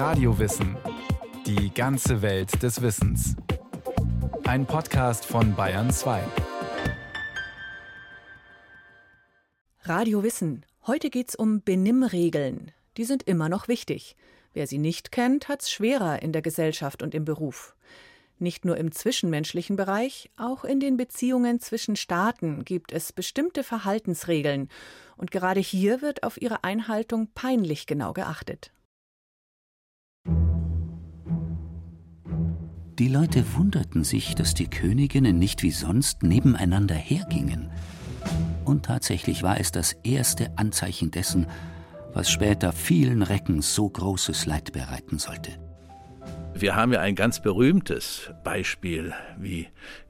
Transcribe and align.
Radiowissen. 0.00 0.78
Die 1.44 1.74
ganze 1.74 2.22
Welt 2.22 2.62
des 2.62 2.80
Wissens. 2.80 3.36
Ein 4.44 4.64
Podcast 4.64 5.26
von 5.26 5.54
Bayern 5.54 5.90
2. 5.90 6.22
Radio 9.82 10.22
Wissen. 10.22 10.64
Heute 10.86 11.10
geht's 11.10 11.34
um 11.34 11.62
Benimmregeln. 11.62 12.72
Die 12.96 13.04
sind 13.04 13.24
immer 13.24 13.50
noch 13.50 13.68
wichtig. 13.68 14.16
Wer 14.54 14.66
sie 14.66 14.78
nicht 14.78 15.12
kennt, 15.12 15.50
hat's 15.50 15.70
schwerer 15.70 16.22
in 16.22 16.32
der 16.32 16.40
Gesellschaft 16.40 17.02
und 17.02 17.14
im 17.14 17.26
Beruf. 17.26 17.76
Nicht 18.38 18.64
nur 18.64 18.78
im 18.78 18.92
zwischenmenschlichen 18.92 19.76
Bereich, 19.76 20.30
auch 20.38 20.64
in 20.64 20.80
den 20.80 20.96
Beziehungen 20.96 21.60
zwischen 21.60 21.94
Staaten 21.94 22.64
gibt 22.64 22.92
es 22.92 23.12
bestimmte 23.12 23.62
Verhaltensregeln, 23.62 24.70
und 25.18 25.30
gerade 25.30 25.60
hier 25.60 26.00
wird 26.00 26.22
auf 26.22 26.40
ihre 26.40 26.64
Einhaltung 26.64 27.28
peinlich 27.34 27.86
genau 27.86 28.14
geachtet. 28.14 28.72
Die 33.00 33.08
Leute 33.08 33.54
wunderten 33.54 34.04
sich, 34.04 34.34
dass 34.34 34.52
die 34.52 34.68
Königinnen 34.68 35.38
nicht 35.38 35.62
wie 35.62 35.70
sonst 35.70 36.22
nebeneinander 36.22 36.94
hergingen. 36.94 37.70
Und 38.66 38.84
tatsächlich 38.84 39.42
war 39.42 39.58
es 39.58 39.72
das 39.72 39.94
erste 40.04 40.58
Anzeichen 40.58 41.10
dessen, 41.10 41.46
was 42.12 42.30
später 42.30 42.74
vielen 42.74 43.22
Recken 43.22 43.62
so 43.62 43.88
großes 43.88 44.44
Leid 44.44 44.74
bereiten 44.74 45.18
sollte. 45.18 45.52
Wir 46.52 46.76
haben 46.76 46.92
ja 46.92 47.00
ein 47.00 47.14
ganz 47.14 47.40
berühmtes 47.40 48.32
Beispiel, 48.44 49.14
wie 49.38 49.68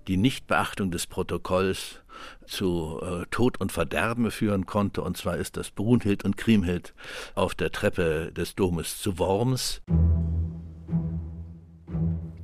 die 0.08 0.16
Nichtbeachtung 0.16 0.90
des 0.90 1.06
Protokolls 1.06 2.00
zu 2.44 3.00
äh, 3.00 3.24
Tod 3.30 3.60
und 3.60 3.70
Verderben 3.70 4.32
führen 4.32 4.66
konnte. 4.66 5.02
Und 5.02 5.16
zwar 5.16 5.36
ist 5.36 5.56
das 5.56 5.70
Brunhild 5.70 6.24
und 6.24 6.36
Kriemhild 6.36 6.92
auf 7.36 7.54
der 7.54 7.70
Treppe 7.70 8.32
des 8.32 8.56
Domes 8.56 9.00
zu 9.00 9.20
Worms. 9.20 9.80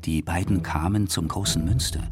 Die 0.06 0.22
beiden 0.22 0.62
kamen 0.62 1.08
zum 1.08 1.26
großen 1.26 1.64
Münster. 1.64 2.04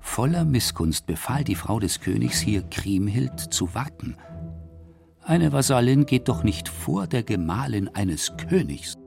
Voller 0.00 0.44
Missgunst 0.44 1.06
befahl 1.06 1.44
die 1.44 1.54
Frau 1.54 1.78
des 1.78 2.00
Königs 2.00 2.40
hier 2.40 2.62
Kriemhild 2.62 3.38
zu 3.38 3.74
warten. 3.74 4.16
Eine 5.22 5.52
Vasallin 5.52 6.04
geht 6.04 6.28
doch 6.28 6.42
nicht 6.42 6.68
vor 6.68 7.06
der 7.06 7.22
Gemahlin 7.22 7.88
eines 7.94 8.36
Königs. 8.36 8.98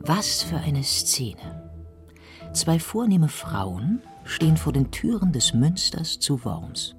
Was 0.00 0.42
für 0.42 0.56
eine 0.56 0.82
Szene. 0.82 1.70
Zwei 2.54 2.78
vornehme 2.78 3.28
Frauen 3.28 4.00
stehen 4.24 4.56
vor 4.56 4.72
den 4.72 4.90
Türen 4.90 5.32
des 5.32 5.52
Münsters 5.52 6.20
zu 6.20 6.42
Worms. 6.46 6.94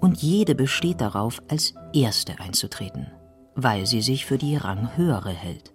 Und 0.00 0.20
jede 0.20 0.54
besteht 0.54 1.00
darauf, 1.00 1.40
als 1.48 1.72
Erste 1.94 2.38
einzutreten, 2.40 3.06
weil 3.54 3.86
sie 3.86 4.02
sich 4.02 4.26
für 4.26 4.38
die 4.38 4.56
Ranghöhere 4.56 5.32
hält. 5.32 5.72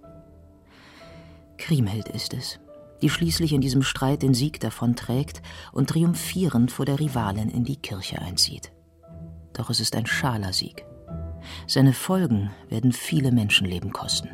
Kriemhild 1.58 2.10
ist 2.10 2.34
es, 2.34 2.60
die 3.02 3.10
schließlich 3.10 3.54
in 3.54 3.62
diesem 3.62 3.82
Streit 3.82 4.22
den 4.22 4.34
Sieg 4.34 4.60
davonträgt 4.60 5.42
und 5.72 5.90
triumphierend 5.90 6.72
vor 6.72 6.86
der 6.86 7.00
Rivalin 7.00 7.50
in 7.50 7.64
die 7.64 7.78
Kirche 7.78 8.22
einzieht. 8.22 8.72
Doch 9.54 9.70
es 9.70 9.80
ist 9.80 9.96
ein 9.96 10.06
schaler 10.06 10.54
Sieg. 10.54 10.86
Seine 11.68 11.94
Folgen 11.94 12.52
werden 12.70 12.92
viele 12.92 13.32
Menschenleben 13.32 13.94
kosten. 13.94 14.30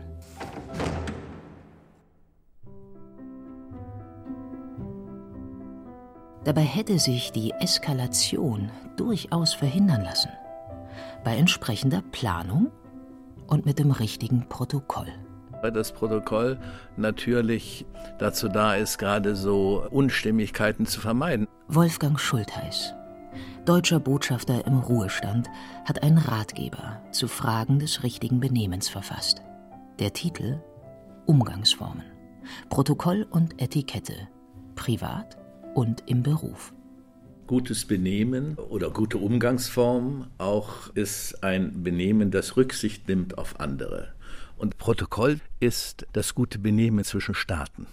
Dabei 6.44 6.64
hätte 6.64 6.98
sich 6.98 7.32
die 7.32 7.52
Eskalation 7.52 8.72
durchaus 8.98 9.54
verhindern 9.54 10.04
lassen. 10.04 10.32
Bei 11.24 11.38
entsprechender 11.38 12.02
Planung 12.12 12.72
und 13.52 13.66
mit 13.66 13.80
dem 13.80 13.92
richtigen 13.92 14.48
Protokoll. 14.48 15.14
Weil 15.62 15.74
das 15.74 15.92
Protokoll 15.92 16.58
natürlich 16.96 17.86
dazu 18.18 18.48
da 18.48 18.76
ist, 18.76 18.98
gerade 18.98 19.36
so 19.36 19.86
Unstimmigkeiten 19.92 20.86
zu 20.86 21.02
vermeiden. 21.02 21.48
Wolfgang 21.68 22.20
Schultheiß, 22.20 22.96
deutscher 23.66 24.00
Botschafter 24.00 24.66
im 24.66 24.80
Ruhestand, 24.80 25.50
hat 25.86 26.02
einen 26.02 26.18
Ratgeber 26.18 27.02
zu 27.12 27.28
Fragen 27.28 27.78
des 27.78 28.04
richtigen 28.04 28.40
Benehmens 28.40 28.88
verfasst. 28.90 29.42
Der 30.00 30.14
Titel 30.14 30.62
Umgangsformen. 31.26 32.06
Protokoll 32.70 33.28
und 33.30 33.62
Etikette. 33.62 34.16
Privat 34.76 35.38
und 35.76 36.04
im 36.08 36.24
Beruf. 36.24 36.74
Gutes 37.52 37.84
Benehmen 37.84 38.56
oder 38.56 38.92
gute 38.92 39.18
Umgangsform 39.18 40.28
auch 40.38 40.88
ist 40.94 41.44
ein 41.44 41.84
Benehmen, 41.84 42.32
das 42.32 42.56
Rücksicht 42.56 43.10
nimmt 43.10 43.38
auf 43.38 43.60
andere. 43.60 44.14
Und 44.58 44.78
Protokoll 44.78 45.42
ist 45.60 46.08
das 46.14 46.34
gute 46.34 46.60
Benehmen 46.60 47.04
zwischen 47.04 47.36
Staaten. 47.36 47.88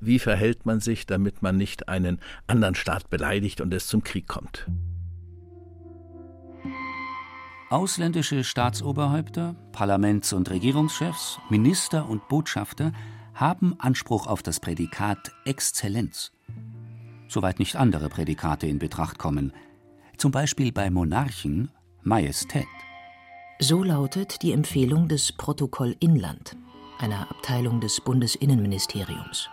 Wie 0.00 0.20
verhält 0.20 0.64
man 0.64 0.78
sich, 0.78 1.06
damit 1.06 1.42
man 1.42 1.56
nicht 1.56 1.88
einen 1.88 2.20
anderen 2.46 2.76
Staat 2.76 3.10
beleidigt 3.10 3.60
und 3.60 3.74
es 3.74 3.88
zum 3.88 4.04
Krieg 4.04 4.28
kommt? 4.28 4.68
Ausländische 7.70 8.44
Staatsoberhäupter, 8.44 9.56
Parlaments- 9.72 10.32
und 10.32 10.48
Regierungschefs, 10.50 11.40
Minister 11.50 12.08
und 12.08 12.28
Botschafter 12.28 12.92
haben 13.34 13.74
Anspruch 13.80 14.28
auf 14.28 14.44
das 14.44 14.60
Prädikat 14.60 15.32
Exzellenz 15.44 16.30
soweit 17.28 17.58
nicht 17.58 17.76
andere 17.76 18.08
Prädikate 18.08 18.66
in 18.66 18.78
Betracht 18.78 19.18
kommen, 19.18 19.52
zum 20.16 20.32
Beispiel 20.32 20.72
bei 20.72 20.90
Monarchen 20.90 21.70
Majestät. 22.02 22.66
So 23.60 23.82
lautet 23.82 24.42
die 24.42 24.52
Empfehlung 24.52 25.08
des 25.08 25.32
Protokoll 25.32 25.96
Inland, 26.00 26.56
einer 26.98 27.30
Abteilung 27.30 27.80
des 27.80 28.00
Bundesinnenministeriums. 28.00 29.48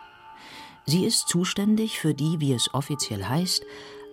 Sie 0.86 1.06
ist 1.06 1.28
zuständig 1.28 2.00
für 2.00 2.14
die, 2.14 2.40
wie 2.40 2.54
es 2.54 2.74
offiziell 2.74 3.26
heißt, 3.26 3.64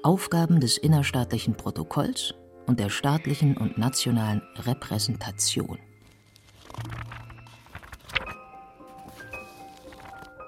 Aufgaben 0.03 0.61
des 0.61 0.79
innerstaatlichen 0.79 1.55
Protokolls 1.55 2.35
und 2.67 2.81
der 2.81 2.89
staatlichen 2.89 3.57
und 3.57 3.79
nationalen 3.79 4.43
Repräsentation. 4.57 5.79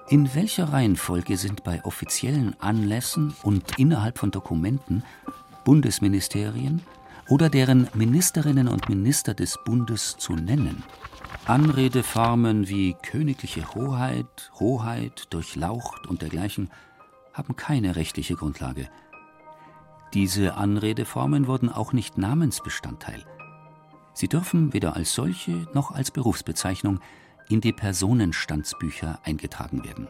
In 0.07 0.35
welcher 0.35 0.71
Reihenfolge 0.71 1.35
sind 1.35 1.63
bei 1.63 1.83
offiziellen 1.83 2.55
Anlässen 2.61 3.33
und 3.41 3.79
innerhalb 3.79 4.19
von 4.19 4.29
Dokumenten 4.29 5.03
Bundesministerien 5.63 6.83
oder 7.27 7.49
deren 7.49 7.87
Ministerinnen 7.95 8.67
und 8.67 8.87
Minister 8.87 9.33
des 9.33 9.57
Bundes 9.65 10.15
zu 10.17 10.33
nennen? 10.33 10.83
Anredeformen 11.47 12.69
wie 12.69 12.95
königliche 13.01 13.73
Hoheit, 13.73 14.51
Hoheit, 14.59 15.25
Durchlaucht 15.31 16.05
und 16.05 16.21
dergleichen 16.21 16.69
haben 17.33 17.55
keine 17.55 17.95
rechtliche 17.95 18.35
Grundlage. 18.35 18.87
Diese 20.13 20.53
Anredeformen 20.53 21.47
wurden 21.47 21.69
auch 21.69 21.93
nicht 21.93 22.19
Namensbestandteil. 22.19 23.25
Sie 24.13 24.27
dürfen 24.27 24.71
weder 24.71 24.95
als 24.95 25.15
solche 25.15 25.67
noch 25.73 25.89
als 25.89 26.11
Berufsbezeichnung 26.11 26.99
in 27.49 27.61
die 27.61 27.73
Personenstandsbücher 27.73 29.19
eingetragen 29.23 29.83
werden. 29.83 30.07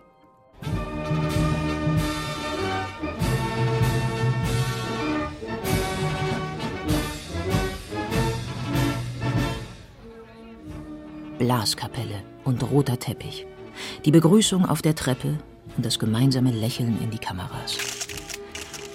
Blaskapelle 11.38 12.24
und 12.46 12.64
roter 12.72 12.98
Teppich, 12.98 13.46
die 14.06 14.12
Begrüßung 14.12 14.66
auf 14.66 14.82
der 14.82 14.96
Treppe 14.96 15.38
und 15.76 15.86
das 15.86 16.00
gemeinsame 16.00 16.52
Lächeln 16.52 16.98
in 17.02 17.12
die 17.12 17.18
Kameras. 17.18 17.78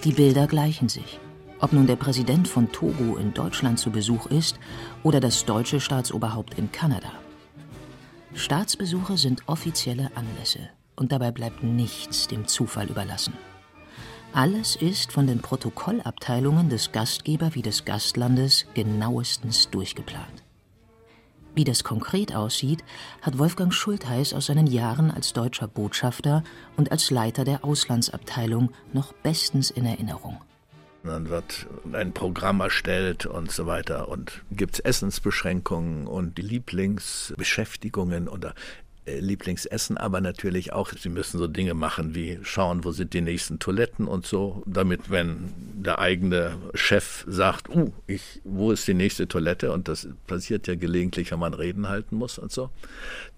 Die 0.05 0.13
Bilder 0.13 0.47
gleichen 0.47 0.89
sich. 0.89 1.21
Ob 1.61 1.75
nun 1.75 1.87
der 1.87 1.97
Präsident 1.97 2.49
von 2.49 2.73
Togo 2.73 3.17
in 3.17 3.35
Deutschland 3.35 3.79
zu 3.79 3.91
Besuch 3.91 4.27
ist 4.27 4.59
oder 5.03 5.21
das 5.21 5.45
deutsche 5.45 5.79
Staatsoberhaupt 5.79 6.59
in 6.59 6.73
Kanada. 6.73 7.13
Staatsbesuche 8.35 9.17
sind 9.17 9.43
offizielle 9.47 10.11
Anlässe 10.15 10.71
und 10.97 11.13
dabei 11.13 11.31
bleibt 11.33 11.63
nichts 11.63 12.29
dem 12.29 12.47
Zufall 12.47 12.89
überlassen. 12.89 13.35
Alles 14.33 14.77
ist 14.77 15.11
von 15.11 15.27
den 15.27 15.41
Protokollabteilungen 15.41 16.69
des 16.69 16.93
Gastgeber 16.93 17.55
wie 17.55 17.63
des 17.63 17.85
Gastlandes 17.85 18.67
genauestens 18.75 19.71
durchgeplant. 19.71 20.45
Wie 21.57 21.65
das 21.65 21.83
konkret 21.83 22.35
aussieht, 22.35 22.85
hat 23.23 23.39
Wolfgang 23.39 23.75
Schultheiß 23.75 24.35
aus 24.35 24.47
seinen 24.47 24.69
Jahren 24.69 25.11
als 25.11 25.33
deutscher 25.33 25.67
Botschafter 25.67 26.45
und 26.77 26.93
als 26.93 27.11
Leiter 27.11 27.45
der 27.45 27.65
Auslandsabteilung 27.65 28.71
noch 28.93 29.13
bestens 29.13 29.71
in 29.71 29.85
Erinnerung. 29.85 30.39
Dann 31.03 31.31
wird 31.31 31.67
ein 31.93 32.13
Programm 32.13 32.61
erstellt 32.61 33.27
und 33.27 33.51
so 33.51 33.67
weiter. 33.67 34.09
Und 34.09 34.43
gibt 34.51 34.75
es 34.75 34.81
Essensbeschränkungen 34.81 36.07
und 36.07 36.39
Lieblingsbeschäftigungen 36.39 38.29
oder 38.29 38.55
äh, 39.07 39.19
Lieblingsessen, 39.21 39.97
aber 39.97 40.21
natürlich 40.21 40.73
auch, 40.75 40.93
sie 40.93 41.09
müssen 41.09 41.39
so 41.39 41.47
Dinge 41.47 41.73
machen 41.73 42.15
wie 42.15 42.39
schauen, 42.43 42.85
wo 42.85 42.93
sind 42.93 43.15
die 43.15 43.23
nächsten 43.23 43.59
Toiletten 43.59 44.07
und 44.07 44.27
so, 44.27 44.63
damit 44.67 45.11
wenn 45.11 45.53
der 45.57 46.01
eigene 46.01 46.59
Chef 46.75 47.25
sagt, 47.27 47.71
uh, 47.71 47.93
ich, 48.07 48.41
wo 48.45 48.73
ist 48.73 48.87
die 48.87 48.95
nächste 48.95 49.27
Toilette? 49.27 49.73
Und 49.73 49.89
das 49.89 50.07
passiert 50.27 50.67
ja 50.67 50.75
gelegentlich, 50.75 51.33
wenn 51.33 51.39
man 51.39 51.55
Reden 51.55 51.89
halten 51.89 52.17
muss 52.17 52.39
und 52.39 52.53
so, 52.53 52.69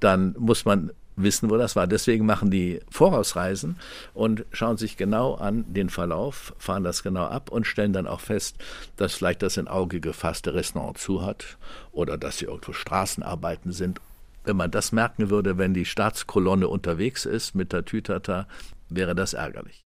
dann 0.01 0.35
muss 0.37 0.65
man 0.65 0.91
wissen, 1.17 1.51
wo 1.51 1.57
das 1.57 1.77
war. 1.77 1.87
Deswegen 1.87 2.27
machen 2.27 2.51
die 2.51 2.81
Vorausreisen 2.91 3.77
und 4.15 4.45
schauen 4.53 4.77
sich 4.77 4.97
genau 4.97 5.35
an 5.35 5.65
den 5.73 5.91
Verlauf, 5.91 6.55
fahren 6.59 6.85
das 6.85 7.03
genau 7.03 7.25
ab 7.25 7.51
und 7.51 7.67
stellen 7.67 7.93
dann 7.93 8.07
auch 8.07 8.21
fest, 8.21 8.57
dass 8.97 9.15
vielleicht 9.15 9.43
das 9.43 9.57
in 9.57 9.69
Auge 9.69 10.01
gefasste 10.01 10.55
Restaurant 10.55 10.99
zu 10.99 11.25
hat 11.25 11.59
oder 11.93 12.19
dass 12.19 12.39
sie 12.39 12.47
irgendwo 12.47 12.73
Straßenarbeiten 12.73 13.73
sind. 13.73 14.01
Wenn 14.45 14.57
man 14.57 14.71
das 14.71 14.93
merken 14.93 15.31
würde, 15.31 15.57
wenn 15.59 15.75
die 15.75 15.85
Staatskolonne 15.85 16.67
unterwegs 16.67 17.27
ist 17.27 17.55
mit 17.55 17.73
der 17.73 17.85
Tütata, 17.85 18.49
wäre 18.89 19.15
das 19.15 19.35
ärgerlich. 19.35 19.83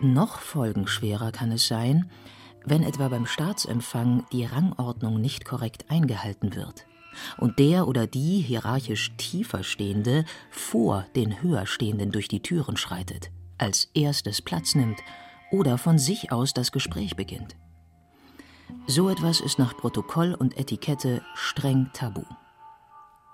Noch 0.00 0.40
folgenschwerer 0.40 1.32
kann 1.32 1.50
es 1.50 1.66
sein, 1.66 2.10
wenn 2.64 2.82
etwa 2.82 3.08
beim 3.08 3.26
Staatsempfang 3.26 4.26
die 4.30 4.44
Rangordnung 4.44 5.20
nicht 5.20 5.44
korrekt 5.44 5.86
eingehalten 5.88 6.54
wird 6.54 6.86
und 7.38 7.58
der 7.58 7.88
oder 7.88 8.06
die 8.06 8.40
hierarchisch 8.40 9.12
tiefer 9.16 9.62
stehende 9.62 10.24
vor 10.50 11.06
den 11.14 11.42
höher 11.42 11.66
stehenden 11.66 12.10
durch 12.12 12.28
die 12.28 12.42
Türen 12.42 12.76
schreitet, 12.76 13.30
als 13.58 13.90
erstes 13.94 14.42
Platz 14.42 14.74
nimmt 14.74 15.00
oder 15.50 15.78
von 15.78 15.98
sich 15.98 16.32
aus 16.32 16.54
das 16.54 16.72
Gespräch 16.72 17.16
beginnt. 17.16 17.56
So 18.86 19.08
etwas 19.08 19.40
ist 19.40 19.58
nach 19.58 19.76
Protokoll 19.76 20.34
und 20.34 20.58
Etikette 20.58 21.22
streng 21.34 21.90
tabu. 21.92 22.22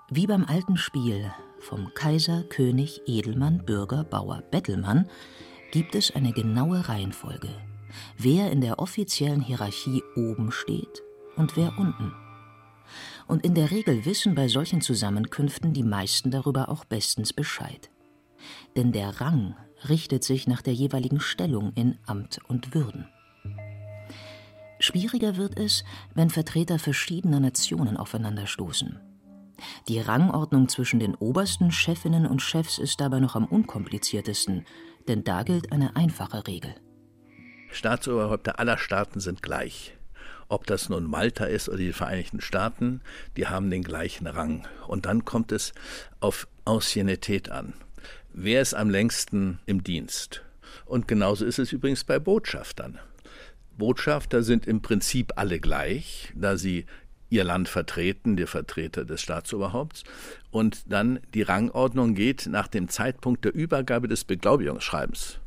Wie 0.09 0.27
beim 0.27 0.45
alten 0.45 0.77
Spiel 0.77 1.31
vom 1.59 1.93
Kaiser, 1.93 2.43
König, 2.43 3.01
Edelmann, 3.07 3.65
Bürger, 3.65 4.03
Bauer, 4.03 4.43
Bettelmann 4.51 5.07
gibt 5.71 5.95
es 5.95 6.13
eine 6.13 6.33
genaue 6.33 6.87
Reihenfolge, 6.87 7.49
wer 8.17 8.51
in 8.51 8.61
der 8.61 8.79
offiziellen 8.79 9.41
Hierarchie 9.41 10.03
oben 10.15 10.51
steht 10.51 11.01
und 11.35 11.57
wer 11.57 11.77
unten 11.79 12.13
und 13.27 13.43
in 13.43 13.55
der 13.55 13.71
Regel 13.71 14.05
wissen 14.05 14.35
bei 14.35 14.47
solchen 14.47 14.81
Zusammenkünften 14.81 15.73
die 15.73 15.83
meisten 15.83 16.31
darüber 16.31 16.69
auch 16.69 16.85
bestens 16.85 17.33
Bescheid. 17.33 17.89
Denn 18.75 18.91
der 18.91 19.21
Rang 19.21 19.55
richtet 19.89 20.23
sich 20.23 20.47
nach 20.47 20.61
der 20.61 20.73
jeweiligen 20.73 21.19
Stellung 21.19 21.73
in 21.73 21.97
Amt 22.05 22.39
und 22.47 22.73
Würden. 22.73 23.07
Schwieriger 24.79 25.37
wird 25.37 25.57
es, 25.57 25.83
wenn 26.13 26.29
Vertreter 26.29 26.77
verschiedener 26.77 27.39
Nationen 27.39 27.95
aufeinanderstoßen. 27.95 28.99
Die 29.87 29.99
Rangordnung 29.99 30.67
zwischen 30.67 30.99
den 30.99 31.15
obersten 31.15 31.71
Chefinnen 31.71 32.25
und 32.25 32.41
Chefs 32.41 32.79
ist 32.79 32.99
dabei 32.99 33.19
noch 33.19 33.35
am 33.35 33.45
unkompliziertesten, 33.45 34.65
denn 35.07 35.23
da 35.23 35.43
gilt 35.43 35.71
eine 35.71 35.95
einfache 35.95 36.45
Regel. 36.47 36.75
Staatsoberhäupter 37.71 38.59
aller 38.59 38.77
Staaten 38.77 39.19
sind 39.19 39.41
gleich 39.41 39.97
ob 40.53 40.67
das 40.67 40.87
nun 40.87 41.09
Malta 41.09 41.45
ist 41.45 41.67
oder 41.67 41.79
die 41.79 41.93
Vereinigten 41.93 42.39
Staaten, 42.39 43.01
die 43.37 43.47
haben 43.47 43.71
den 43.71 43.83
gleichen 43.83 44.27
Rang. 44.27 44.67
Und 44.87 45.05
dann 45.05 45.25
kommt 45.25 45.51
es 45.51 45.73
auf 46.19 46.47
Anciennität 46.63 47.49
an. 47.49 47.73
Wer 48.33 48.61
ist 48.61 48.73
am 48.73 48.89
längsten 48.89 49.59
im 49.65 49.83
Dienst? 49.83 50.43
Und 50.85 51.07
genauso 51.07 51.45
ist 51.45 51.59
es 51.59 51.71
übrigens 51.71 52.03
bei 52.03 52.19
Botschaftern. 52.19 52.99
Botschafter 53.77 54.43
sind 54.43 54.67
im 54.67 54.81
Prinzip 54.81 55.33
alle 55.35 55.59
gleich, 55.59 56.31
da 56.35 56.57
sie 56.57 56.85
ihr 57.29 57.43
Land 57.43 57.67
vertreten, 57.67 58.37
die 58.37 58.45
Vertreter 58.45 59.05
des 59.05 59.21
Staatsoberhaupts. 59.21 60.03
Und 60.51 60.91
dann 60.91 61.19
die 61.33 61.41
Rangordnung 61.41 62.13
geht 62.13 62.45
nach 62.45 62.67
dem 62.67 62.89
Zeitpunkt 62.89 63.43
der 63.43 63.55
Übergabe 63.55 64.07
des 64.07 64.23
Beglaubigungsschreibens. 64.23 65.39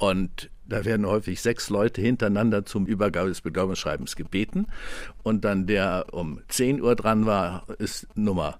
Und 0.00 0.50
da 0.66 0.84
werden 0.84 1.06
häufig 1.06 1.40
sechs 1.40 1.68
Leute 1.68 2.00
hintereinander 2.00 2.64
zum 2.64 2.86
Übergabe 2.86 3.28
des 3.28 3.42
Beglaubigungsschreibens 3.42 4.16
gebeten. 4.16 4.66
Und 5.22 5.44
dann 5.44 5.66
der 5.66 6.06
um 6.12 6.40
10 6.48 6.80
Uhr 6.80 6.96
dran 6.96 7.26
war, 7.26 7.66
ist 7.78 8.08
Nummer 8.16 8.58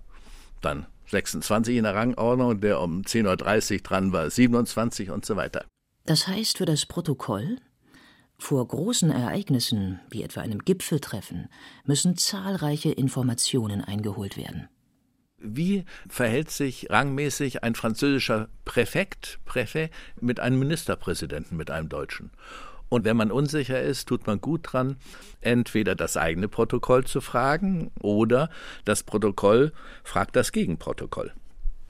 dann 0.61 0.87
26 1.07 1.77
in 1.77 1.85
der 1.85 1.95
Rangordnung 1.95 2.61
der 2.61 2.81
um 2.81 3.03
10.30 3.03 3.73
Uhr 3.73 3.79
dran 3.81 4.13
war 4.13 4.31
27 4.31 5.11
und 5.11 5.25
so 5.25 5.37
weiter. 5.37 5.65
Das 6.07 6.27
heißt 6.27 6.59
für 6.59 6.67
das 6.67 6.87
Protokoll, 6.87 7.59
vor 8.39 8.67
großen 8.67 9.11
Ereignissen, 9.11 10.01
wie 10.09 10.23
etwa 10.23 10.41
einem 10.41 10.61
Gipfeltreffen, 10.61 11.49
müssen 11.85 12.17
zahlreiche 12.17 12.91
Informationen 12.91 13.83
eingeholt 13.83 14.37
werden. 14.37 14.69
Wie 15.41 15.85
verhält 16.09 16.51
sich 16.51 16.91
rangmäßig 16.91 17.65
ein 17.65 17.75
französischer 17.75 18.49
Präfekt, 18.65 19.39
Präfet, 19.47 19.91
mit 20.21 20.39
einem 20.39 20.59
Ministerpräsidenten, 20.59 21.57
mit 21.57 21.71
einem 21.71 21.89
Deutschen? 21.89 22.31
Und 22.91 23.05
wenn 23.05 23.17
man 23.17 23.31
unsicher 23.31 23.81
ist, 23.81 24.07
tut 24.07 24.27
man 24.27 24.41
gut 24.41 24.73
dran, 24.73 24.97
entweder 25.41 25.95
das 25.95 26.17
eigene 26.17 26.49
Protokoll 26.49 27.05
zu 27.05 27.21
fragen 27.21 27.91
oder 28.01 28.51
das 28.85 29.03
Protokoll 29.03 29.73
fragt 30.03 30.37
das 30.37 30.53
Gegenprotokoll. 30.53 31.33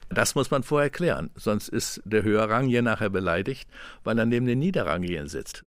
Das 0.09 0.35
muss 0.35 0.51
man 0.51 0.63
vorher 0.63 0.89
klären, 0.89 1.29
sonst 1.35 1.69
ist 1.69 2.01
der 2.05 2.23
Höherrangier 2.23 2.81
nachher 2.81 3.09
beleidigt, 3.09 3.69
weil 4.03 4.19
er 4.19 4.25
neben 4.25 4.45
den 4.45 4.59
Niederrangieren 4.59 5.27
sitzt. 5.27 5.63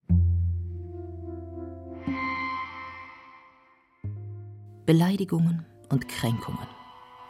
Beleidigungen 4.85 5.65
und 5.89 6.07
Kränkungen. 6.07 6.78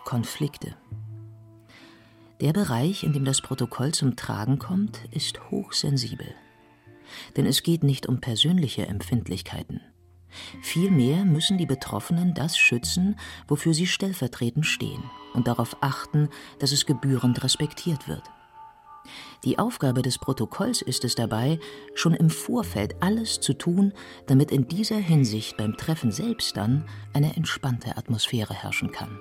Konflikte. 0.09 0.75
Der 2.41 2.51
Bereich, 2.51 3.03
in 3.03 3.13
dem 3.13 3.25
das 3.25 3.41
Protokoll 3.41 3.93
zum 3.93 4.15
Tragen 4.15 4.57
kommt, 4.57 5.01
ist 5.11 5.51
hochsensibel. 5.51 6.33
Denn 7.37 7.45
es 7.45 7.61
geht 7.61 7.83
nicht 7.83 8.07
um 8.07 8.19
persönliche 8.19 8.87
Empfindlichkeiten. 8.87 9.81
Vielmehr 10.63 11.25
müssen 11.25 11.59
die 11.59 11.67
Betroffenen 11.67 12.33
das 12.33 12.57
schützen, 12.57 13.19
wofür 13.47 13.75
sie 13.75 13.85
stellvertretend 13.85 14.65
stehen 14.65 15.03
und 15.35 15.47
darauf 15.47 15.77
achten, 15.81 16.29
dass 16.57 16.71
es 16.71 16.87
gebührend 16.87 17.43
respektiert 17.43 18.07
wird. 18.07 18.23
Die 19.43 19.59
Aufgabe 19.59 20.01
des 20.01 20.17
Protokolls 20.17 20.81
ist 20.81 21.05
es 21.05 21.13
dabei, 21.13 21.59
schon 21.93 22.15
im 22.15 22.31
Vorfeld 22.31 22.95
alles 23.03 23.41
zu 23.41 23.53
tun, 23.53 23.93
damit 24.25 24.49
in 24.49 24.67
dieser 24.67 24.97
Hinsicht 24.97 25.55
beim 25.55 25.77
Treffen 25.77 26.11
selbst 26.11 26.57
dann 26.57 26.89
eine 27.13 27.35
entspannte 27.35 27.95
Atmosphäre 27.95 28.55
herrschen 28.55 28.91
kann 28.91 29.19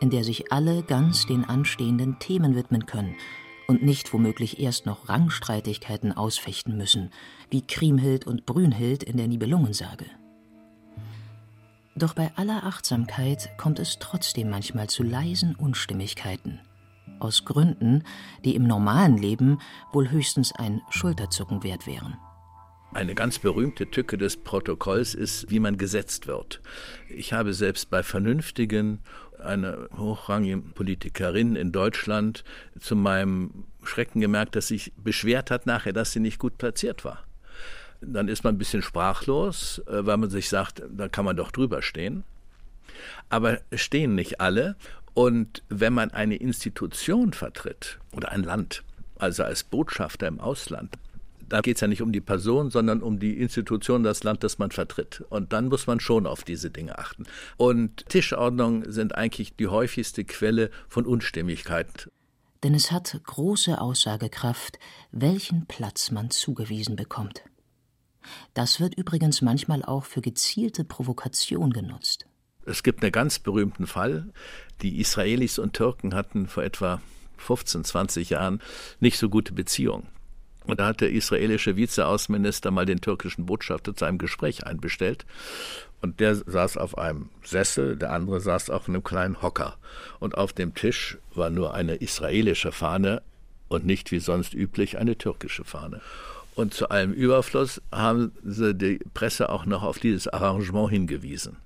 in 0.00 0.10
der 0.10 0.24
sich 0.24 0.52
alle 0.52 0.82
ganz 0.82 1.26
den 1.26 1.44
anstehenden 1.44 2.18
Themen 2.18 2.54
widmen 2.54 2.86
können 2.86 3.14
und 3.68 3.82
nicht 3.82 4.12
womöglich 4.12 4.58
erst 4.58 4.86
noch 4.86 5.08
Rangstreitigkeiten 5.08 6.12
ausfechten 6.12 6.76
müssen, 6.76 7.10
wie 7.50 7.62
Kriemhild 7.62 8.26
und 8.26 8.44
Brünhild 8.44 9.02
in 9.04 9.16
der 9.16 9.28
Nibelungensage. 9.28 10.06
Doch 11.94 12.14
bei 12.14 12.32
aller 12.36 12.64
Achtsamkeit 12.64 13.50
kommt 13.58 13.78
es 13.78 13.98
trotzdem 13.98 14.50
manchmal 14.50 14.88
zu 14.88 15.02
leisen 15.02 15.54
Unstimmigkeiten. 15.54 16.60
Aus 17.18 17.44
Gründen, 17.44 18.04
die 18.44 18.54
im 18.54 18.66
normalen 18.66 19.18
Leben 19.18 19.60
wohl 19.92 20.10
höchstens 20.10 20.52
ein 20.52 20.80
Schulterzucken 20.90 21.62
wert 21.62 21.86
wären. 21.86 22.16
Eine 22.92 23.14
ganz 23.14 23.38
berühmte 23.38 23.88
Tücke 23.88 24.18
des 24.18 24.36
Protokolls 24.36 25.14
ist, 25.14 25.48
wie 25.48 25.60
man 25.60 25.78
gesetzt 25.78 26.26
wird. 26.26 26.60
Ich 27.08 27.32
habe 27.32 27.54
selbst 27.54 27.88
bei 27.88 28.02
vernünftigen, 28.02 28.98
eine 29.38 29.88
hochrangige 29.96 30.58
Politikerin 30.58 31.54
in 31.54 31.70
Deutschland 31.70 32.42
zu 32.78 32.96
meinem 32.96 33.64
Schrecken 33.84 34.20
gemerkt, 34.20 34.56
dass 34.56 34.68
sich 34.68 34.92
beschwert 34.96 35.52
hat 35.52 35.66
nachher, 35.66 35.92
dass 35.92 36.12
sie 36.12 36.20
nicht 36.20 36.38
gut 36.38 36.58
platziert 36.58 37.04
war. 37.04 37.24
Dann 38.00 38.28
ist 38.28 38.42
man 38.44 38.56
ein 38.56 38.58
bisschen 38.58 38.82
sprachlos, 38.82 39.80
äh, 39.86 40.04
weil 40.04 40.16
man 40.16 40.30
sich 40.30 40.48
sagt, 40.48 40.82
da 40.90 41.08
kann 41.08 41.24
man 41.24 41.36
doch 41.36 41.52
drüber 41.52 41.82
stehen. 41.82 42.24
Aber 43.28 43.60
stehen 43.72 44.14
nicht 44.14 44.40
alle. 44.40 44.76
Und 45.14 45.62
wenn 45.68 45.92
man 45.92 46.10
eine 46.10 46.36
Institution 46.36 47.32
vertritt 47.32 47.98
oder 48.12 48.32
ein 48.32 48.42
Land, 48.42 48.82
also 49.18 49.44
als 49.44 49.64
Botschafter 49.64 50.26
im 50.26 50.40
Ausland, 50.40 50.96
da 51.50 51.60
geht 51.60 51.76
es 51.76 51.80
ja 51.80 51.88
nicht 51.88 52.00
um 52.00 52.12
die 52.12 52.20
Person, 52.20 52.70
sondern 52.70 53.02
um 53.02 53.18
die 53.18 53.38
Institution, 53.38 54.02
das 54.02 54.22
Land, 54.22 54.44
das 54.44 54.58
man 54.58 54.70
vertritt. 54.70 55.22
Und 55.28 55.52
dann 55.52 55.68
muss 55.68 55.86
man 55.86 56.00
schon 56.00 56.26
auf 56.26 56.44
diese 56.44 56.70
Dinge 56.70 56.98
achten. 56.98 57.24
Und 57.56 58.08
Tischordnungen 58.08 58.90
sind 58.90 59.14
eigentlich 59.14 59.56
die 59.56 59.66
häufigste 59.66 60.24
Quelle 60.24 60.70
von 60.88 61.04
Unstimmigkeit. 61.04 62.10
Denn 62.62 62.74
es 62.74 62.92
hat 62.92 63.18
große 63.24 63.80
Aussagekraft, 63.80 64.78
welchen 65.10 65.66
Platz 65.66 66.10
man 66.10 66.30
zugewiesen 66.30 66.94
bekommt. 66.94 67.42
Das 68.54 68.80
wird 68.80 68.94
übrigens 68.94 69.42
manchmal 69.42 69.84
auch 69.84 70.04
für 70.04 70.20
gezielte 70.20 70.84
Provokation 70.84 71.72
genutzt. 71.72 72.26
Es 72.64 72.82
gibt 72.82 73.02
einen 73.02 73.12
ganz 73.12 73.38
berühmten 73.38 73.86
Fall. 73.86 74.32
Die 74.82 75.00
Israelis 75.00 75.58
und 75.58 75.72
Türken 75.72 76.14
hatten 76.14 76.46
vor 76.46 76.62
etwa 76.62 77.00
15, 77.38 77.84
20 77.84 78.30
Jahren 78.30 78.60
nicht 79.00 79.18
so 79.18 79.28
gute 79.30 79.52
Beziehungen. 79.52 80.06
Und 80.66 80.78
da 80.80 80.86
hat 80.86 81.00
der 81.00 81.10
israelische 81.10 81.76
Vizeaußenminister 81.76 82.70
mal 82.70 82.86
den 82.86 83.00
türkischen 83.00 83.46
Botschafter 83.46 83.94
zu 83.94 84.04
einem 84.04 84.18
Gespräch 84.18 84.66
einbestellt. 84.66 85.24
Und 86.02 86.20
der 86.20 86.34
saß 86.34 86.76
auf 86.76 86.96
einem 86.96 87.28
Sessel, 87.42 87.96
der 87.96 88.12
andere 88.12 88.40
saß 88.40 88.70
auf 88.70 88.88
einem 88.88 89.02
kleinen 89.02 89.42
Hocker. 89.42 89.76
Und 90.18 90.36
auf 90.36 90.52
dem 90.52 90.74
Tisch 90.74 91.18
war 91.34 91.50
nur 91.50 91.74
eine 91.74 91.96
israelische 91.96 92.72
Fahne 92.72 93.22
und 93.68 93.86
nicht 93.86 94.10
wie 94.10 94.20
sonst 94.20 94.54
üblich 94.54 94.98
eine 94.98 95.16
türkische 95.16 95.64
Fahne. 95.64 96.00
Und 96.54 96.74
zu 96.74 96.90
allem 96.90 97.12
Überfluss 97.12 97.80
haben 97.92 98.32
sie 98.44 98.74
die 98.74 98.98
Presse 99.14 99.48
auch 99.48 99.66
noch 99.66 99.82
auf 99.82 99.98
dieses 99.98 100.28
Arrangement 100.28 100.90
hingewiesen. 100.90 101.56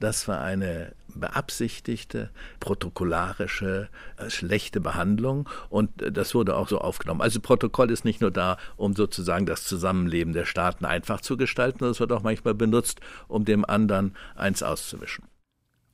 Das 0.00 0.28
war 0.28 0.40
eine 0.40 0.94
beabsichtigte, 1.14 2.30
protokollarische, 2.60 3.88
äh, 4.16 4.30
schlechte 4.30 4.80
Behandlung 4.80 5.48
und 5.70 6.02
äh, 6.02 6.12
das 6.12 6.34
wurde 6.34 6.56
auch 6.56 6.68
so 6.68 6.78
aufgenommen. 6.78 7.20
Also 7.20 7.40
Protokoll 7.40 7.90
ist 7.90 8.04
nicht 8.04 8.20
nur 8.20 8.30
da, 8.30 8.58
um 8.76 8.94
sozusagen 8.94 9.46
das 9.46 9.64
Zusammenleben 9.64 10.32
der 10.32 10.44
Staaten 10.44 10.84
einfach 10.84 11.20
zu 11.20 11.36
gestalten, 11.36 11.78
sondern 11.80 11.92
es 11.92 12.00
wird 12.00 12.12
auch 12.12 12.22
manchmal 12.22 12.54
benutzt, 12.54 13.00
um 13.26 13.44
dem 13.44 13.64
anderen 13.64 14.14
eins 14.34 14.62
auszuwischen. 14.62 15.24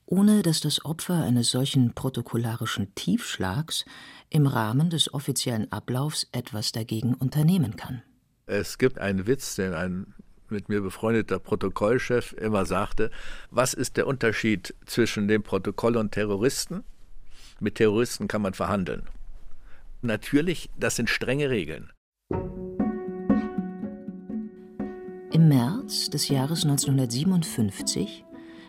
Ohne 0.07 0.43
dass 0.43 0.61
das 0.61 0.85
Opfer 0.85 1.25
eines 1.25 1.51
solchen 1.51 1.95
protokollarischen 1.95 2.95
Tiefschlags 2.95 3.87
im 4.29 4.47
Rahmen 4.47 4.91
des 4.91 5.13
offiziellen 5.15 5.73
Ablaufs 5.73 6.29
etwas 6.33 6.73
dagegen 6.73 7.15
unternehmen 7.15 7.77
kann. 7.77 8.03
Es 8.47 8.77
gibt 8.77 8.99
einen 8.99 9.27
Witz, 9.27 9.57
den 9.57 9.73
ein 9.73 10.15
mit 10.51 10.69
mir 10.69 10.81
befreundeter 10.81 11.39
Protokollchef 11.39 12.33
immer 12.35 12.67
sagte, 12.67 13.11
was 13.51 13.75
ist 13.75 13.97
der 13.97 14.07
Unterschied 14.07 14.75
zwischen 14.87 15.29
dem 15.29 15.43
Protokoll 15.43 15.97
und 15.97 16.13
Terroristen? 16.13 16.85
Mit 17.61 17.77
Terroristen 17.77 18.29
kann 18.29 18.43
man 18.43 18.55
verhandeln. 18.55 19.05
Natürlich, 20.03 20.71
das 20.79 20.97
sind 20.97 21.09
strenge 21.09 21.51
Regeln. 21.51 21.91
Im 25.33 25.49
März 25.49 26.11
des 26.11 26.29
Jahres 26.29 26.65
1957 26.65 28.25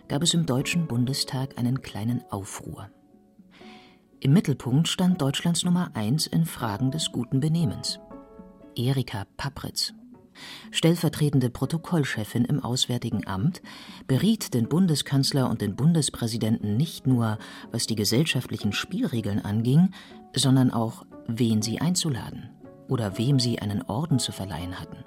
gab 0.07 0.23
es 0.23 0.33
im 0.33 0.45
Deutschen 0.45 0.87
Bundestag 0.87 1.57
einen 1.57 1.81
kleinen 1.81 2.23
Aufruhr. 2.29 2.89
Im 4.19 4.33
Mittelpunkt 4.33 4.87
stand 4.87 5.21
Deutschlands 5.21 5.63
Nummer 5.63 5.91
eins 5.93 6.25
in 6.25 6.45
Fragen 6.45 6.89
des 6.89 7.11
guten 7.11 7.39
Benehmens. 7.39 7.99
Erika 8.75 9.25
Papritz 9.37 9.93
stellvertretende 10.71 11.49
Protokollchefin 11.49 12.45
im 12.45 12.63
Auswärtigen 12.63 13.27
Amt, 13.27 13.61
beriet 14.07 14.53
den 14.53 14.67
Bundeskanzler 14.67 15.49
und 15.49 15.61
den 15.61 15.75
Bundespräsidenten 15.75 16.77
nicht 16.77 17.07
nur, 17.07 17.37
was 17.71 17.87
die 17.87 17.95
gesellschaftlichen 17.95 18.73
Spielregeln 18.73 19.43
anging, 19.43 19.91
sondern 20.35 20.71
auch, 20.71 21.05
wen 21.27 21.61
sie 21.61 21.81
einzuladen 21.81 22.49
oder 22.87 23.17
wem 23.17 23.39
sie 23.39 23.59
einen 23.59 23.81
Orden 23.83 24.19
zu 24.19 24.31
verleihen 24.31 24.79
hatten. 24.79 25.03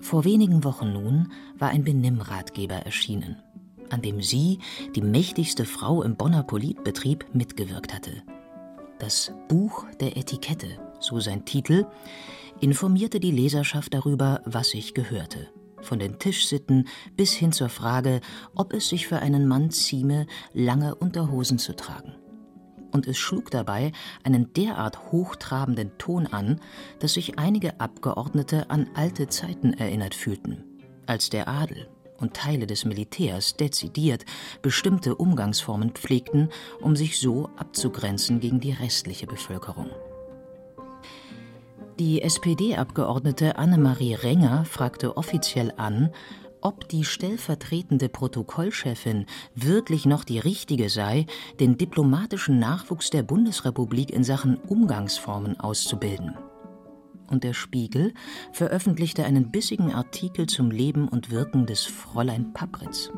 Vor 0.00 0.24
wenigen 0.24 0.64
Wochen 0.64 0.92
nun 0.92 1.32
war 1.58 1.70
ein 1.70 1.84
Benimmratgeber 1.84 2.74
erschienen, 2.74 3.36
an 3.90 4.02
dem 4.02 4.20
sie, 4.20 4.58
die 4.94 5.00
mächtigste 5.00 5.64
Frau 5.64 6.02
im 6.02 6.16
Bonner 6.16 6.42
Politbetrieb, 6.42 7.26
mitgewirkt 7.32 7.94
hatte. 7.94 8.22
Das 8.98 9.32
Buch 9.48 9.86
der 10.00 10.16
Etikette, 10.16 10.68
so 11.00 11.20
sein 11.20 11.44
Titel, 11.44 11.86
informierte 12.60 13.20
die 13.20 13.30
Leserschaft 13.30 13.94
darüber, 13.94 14.40
was 14.44 14.70
sich 14.70 14.94
gehörte. 14.94 15.48
Von 15.80 15.98
den 15.98 16.18
Tischsitten 16.18 16.86
bis 17.16 17.32
hin 17.32 17.52
zur 17.52 17.68
Frage, 17.68 18.20
ob 18.54 18.72
es 18.72 18.88
sich 18.88 19.08
für 19.08 19.18
einen 19.18 19.48
Mann 19.48 19.70
zieme, 19.70 20.26
lange 20.52 20.94
Unterhosen 20.94 21.58
zu 21.58 21.74
tragen. 21.74 22.14
Und 22.92 23.08
es 23.08 23.18
schlug 23.18 23.50
dabei 23.50 23.90
einen 24.22 24.52
derart 24.52 25.10
hochtrabenden 25.10 25.96
Ton 25.98 26.26
an, 26.26 26.60
dass 27.00 27.14
sich 27.14 27.38
einige 27.38 27.80
Abgeordnete 27.80 28.70
an 28.70 28.88
alte 28.94 29.28
Zeiten 29.28 29.72
erinnert 29.72 30.14
fühlten, 30.14 30.64
als 31.06 31.30
der 31.30 31.48
Adel 31.48 31.88
und 32.18 32.34
Teile 32.34 32.66
des 32.66 32.84
Militärs 32.84 33.56
dezidiert 33.56 34.24
bestimmte 34.62 35.16
Umgangsformen 35.16 35.90
pflegten, 35.90 36.50
um 36.80 36.94
sich 36.94 37.18
so 37.18 37.50
abzugrenzen 37.56 38.40
gegen 38.40 38.60
die 38.60 38.72
restliche 38.72 39.26
Bevölkerung. 39.26 39.90
Die 42.04 42.20
SPD-Abgeordnete 42.20 43.58
Annemarie 43.58 44.14
Renger 44.14 44.64
fragte 44.64 45.16
offiziell 45.16 45.72
an, 45.76 46.10
ob 46.60 46.88
die 46.88 47.04
stellvertretende 47.04 48.08
Protokollchefin 48.08 49.26
wirklich 49.54 50.04
noch 50.04 50.24
die 50.24 50.40
richtige 50.40 50.88
sei, 50.88 51.26
den 51.60 51.78
diplomatischen 51.78 52.58
Nachwuchs 52.58 53.10
der 53.10 53.22
Bundesrepublik 53.22 54.10
in 54.10 54.24
Sachen 54.24 54.56
Umgangsformen 54.56 55.60
auszubilden. 55.60 56.36
Und 57.30 57.44
der 57.44 57.52
Spiegel 57.52 58.14
veröffentlichte 58.50 59.24
einen 59.24 59.52
bissigen 59.52 59.92
Artikel 59.92 60.48
zum 60.48 60.72
Leben 60.72 61.06
und 61.06 61.30
Wirken 61.30 61.66
des 61.66 61.84
Fräulein 61.84 62.52
Papritz. 62.52 63.12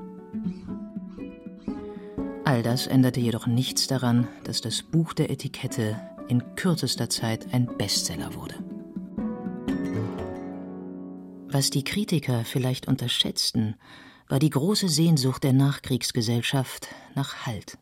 All 2.45 2.63
das 2.63 2.87
änderte 2.87 3.21
jedoch 3.21 3.47
nichts 3.47 3.87
daran, 3.87 4.29
dass 4.45 4.61
das 4.61 4.83
Buch 4.83 5.15
der 5.15 5.31
Etikette 5.31 5.99
in 6.29 6.55
kürzester 6.55 7.09
Zeit 7.09 7.47
ein 7.55 7.67
Bestseller 7.79 8.35
wurde. 8.35 8.57
Was 11.55 11.71
die 11.71 11.85
Kritiker 11.85 12.45
vielleicht 12.45 12.89
unterschätzten, 12.89 13.77
war 14.27 14.41
die 14.41 14.51
große 14.51 14.89
Sehnsucht 14.89 15.45
der 15.45 15.53
Nachkriegsgesellschaft 15.53 16.89
nach 17.15 17.47
Halt. 17.47 17.79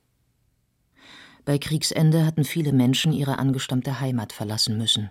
Bei 1.47 1.57
Kriegsende 1.57 2.27
hatten 2.27 2.45
viele 2.45 2.75
Menschen 2.75 3.15
ihre 3.15 3.39
angestammte 3.39 3.99
Heimat 3.99 4.35
verlassen 4.35 4.77
müssen 4.77 5.09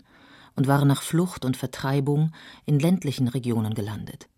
und 0.56 0.68
waren 0.68 0.88
nach 0.88 1.02
Flucht 1.02 1.44
und 1.44 1.58
Vertreibung 1.58 2.34
in 2.68 2.78
ländlichen 2.78 3.30
Regionen 3.30 3.74
gelandet, 3.74 4.30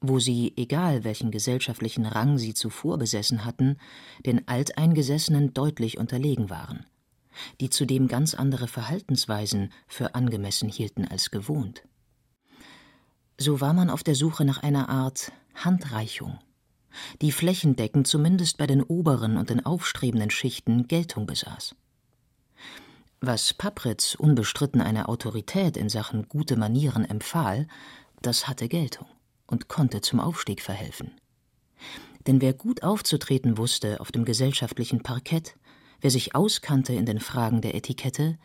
wo 0.00 0.20
sie, 0.20 0.52
egal 0.56 1.02
welchen 1.02 1.32
gesellschaftlichen 1.32 2.06
Rang 2.06 2.38
sie 2.38 2.54
zuvor 2.54 2.98
besessen 2.98 3.44
hatten, 3.44 3.78
den 4.24 4.46
Alteingesessenen 4.46 5.54
deutlich 5.54 5.98
unterlegen 5.98 6.50
waren 6.50 6.86
die 7.60 7.70
zudem 7.70 8.08
ganz 8.08 8.34
andere 8.34 8.68
Verhaltensweisen 8.68 9.72
für 9.86 10.14
angemessen 10.14 10.68
hielten 10.68 11.06
als 11.08 11.30
gewohnt. 11.30 11.82
So 13.42 13.60
war 13.60 13.72
man 13.72 13.90
auf 13.90 14.04
der 14.04 14.14
Suche 14.14 14.44
nach 14.44 14.62
einer 14.62 14.88
Art 14.88 15.32
Handreichung, 15.56 16.38
die 17.22 17.32
flächendeckend 17.32 18.06
zumindest 18.06 18.56
bei 18.56 18.68
den 18.68 18.84
oberen 18.84 19.36
und 19.36 19.50
den 19.50 19.66
aufstrebenden 19.66 20.30
Schichten 20.30 20.86
Geltung 20.86 21.26
besaß. 21.26 21.74
Was 23.20 23.52
Papritz 23.52 24.14
unbestritten 24.14 24.80
eine 24.80 25.08
Autorität 25.08 25.76
in 25.76 25.88
Sachen 25.88 26.28
gute 26.28 26.54
Manieren 26.54 27.04
empfahl, 27.04 27.66
das 28.20 28.46
hatte 28.46 28.68
Geltung 28.68 29.08
und 29.48 29.66
konnte 29.66 30.02
zum 30.02 30.20
Aufstieg 30.20 30.62
verhelfen. 30.62 31.10
Denn 32.28 32.40
wer 32.40 32.52
gut 32.52 32.84
aufzutreten 32.84 33.58
wusste 33.58 33.98
auf 33.98 34.12
dem 34.12 34.24
gesellschaftlichen 34.24 35.02
Parkett, 35.02 35.56
Wer 36.02 36.10
sich 36.10 36.34
auskannte 36.34 36.92
in 36.94 37.06
den 37.06 37.20
Fragen 37.20 37.60
der 37.60 37.76
Etikette, 37.76 38.36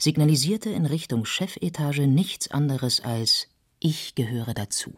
signalisierte 0.00 0.70
in 0.70 0.84
Richtung 0.84 1.24
Chefetage 1.24 2.08
nichts 2.08 2.50
anderes 2.50 3.00
als 3.04 3.46
Ich 3.86 4.14
gehöre 4.14 4.54
dazu. 4.54 4.94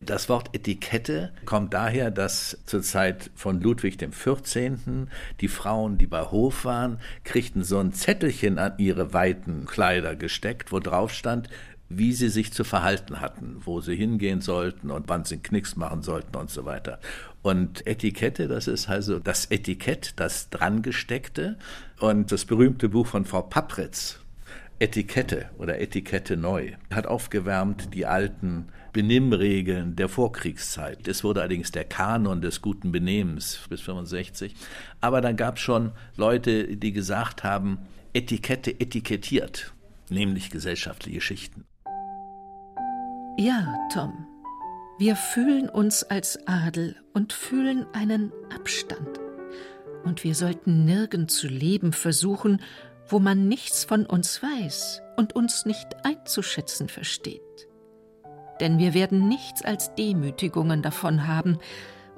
Das 0.00 0.28
Wort 0.28 0.50
Etikette 0.54 1.32
kommt 1.46 1.72
daher, 1.72 2.10
dass 2.10 2.58
zur 2.66 2.82
Zeit 2.82 3.30
von 3.34 3.62
Ludwig 3.62 3.96
XIV. 3.96 5.06
die 5.40 5.48
Frauen, 5.48 5.96
die 5.96 6.06
bei 6.06 6.20
Hof 6.20 6.66
waren, 6.66 7.00
kriegten 7.24 7.64
so 7.64 7.78
ein 7.78 7.94
Zettelchen 7.94 8.58
an 8.58 8.74
ihre 8.76 9.14
weiten 9.14 9.64
Kleider 9.64 10.16
gesteckt, 10.16 10.70
wo 10.70 10.80
drauf 10.80 11.14
stand, 11.14 11.48
wie 11.88 12.12
sie 12.12 12.28
sich 12.28 12.52
zu 12.52 12.62
verhalten 12.62 13.20
hatten, 13.20 13.62
wo 13.64 13.80
sie 13.80 13.96
hingehen 13.96 14.42
sollten 14.42 14.90
und 14.90 15.08
wann 15.08 15.24
sie 15.24 15.38
Knicks 15.38 15.74
machen 15.74 16.02
sollten 16.02 16.36
und 16.36 16.50
so 16.50 16.66
weiter. 16.66 17.00
Und 17.40 17.86
Etikette, 17.86 18.48
das 18.48 18.66
ist 18.66 18.90
also 18.90 19.18
das 19.18 19.46
Etikett, 19.46 20.12
das 20.16 20.50
drangesteckte. 20.50 21.56
Und 22.00 22.32
das 22.32 22.44
berühmte 22.44 22.90
Buch 22.90 23.06
von 23.06 23.24
Frau 23.24 23.40
Papritz, 23.40 24.20
Etikette 24.78 25.50
oder 25.58 25.80
Etikette 25.80 26.36
neu, 26.36 26.72
hat 26.92 27.06
aufgewärmt 27.06 27.94
die 27.94 28.04
alten 28.04 28.66
Benimmregeln 28.92 29.96
der 29.96 30.08
Vorkriegszeit. 30.08 31.08
Es 31.08 31.24
wurde 31.24 31.40
allerdings 31.40 31.70
der 31.70 31.84
Kanon 31.84 32.42
des 32.42 32.60
guten 32.60 32.92
Benehmens 32.92 33.60
bis 33.70 33.80
65. 33.80 34.54
Aber 35.00 35.22
dann 35.22 35.36
gab 35.36 35.56
es 35.56 35.62
schon 35.62 35.92
Leute, 36.16 36.76
die 36.76 36.92
gesagt 36.92 37.42
haben, 37.42 37.78
Etikette 38.12 38.70
etikettiert, 38.78 39.72
nämlich 40.10 40.50
gesellschaftliche 40.50 41.20
Schichten. 41.20 41.64
Ja, 43.38 43.74
Tom. 43.92 44.26
Wir 44.98 45.16
fühlen 45.16 45.68
uns 45.68 46.02
als 46.04 46.46
Adel 46.46 46.96
und 47.12 47.34
fühlen 47.34 47.86
einen 47.92 48.32
Abstand. 48.54 49.20
Und 50.04 50.22
wir 50.24 50.34
sollten 50.34 50.84
nirgends 50.84 51.34
zu 51.34 51.48
leben 51.48 51.92
versuchen, 51.92 52.62
wo 53.08 53.18
man 53.18 53.48
nichts 53.48 53.84
von 53.84 54.06
uns 54.06 54.42
weiß 54.42 55.02
und 55.16 55.34
uns 55.34 55.66
nicht 55.66 56.04
einzuschätzen 56.04 56.88
versteht. 56.88 57.42
Denn 58.60 58.78
wir 58.78 58.94
werden 58.94 59.28
nichts 59.28 59.64
als 59.64 59.94
Demütigungen 59.94 60.82
davon 60.82 61.26
haben, 61.26 61.58